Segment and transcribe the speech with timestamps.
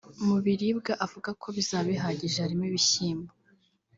[0.25, 3.31] Mu biribwa avuga ko bizaba bihagije harimo ibishyimbo